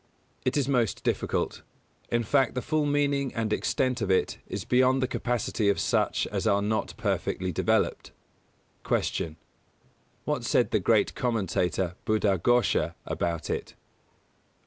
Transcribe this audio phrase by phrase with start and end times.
[0.43, 1.61] It is most difficult;
[2.09, 6.25] in fact, the full meaning and extent of it is beyond the capacity of such
[6.31, 8.05] as are not perfectly developed.
[8.83, 9.25] 253.
[9.27, 9.35] Q.
[10.27, 13.75] _What said the great commentator Buddha Ghosha about it?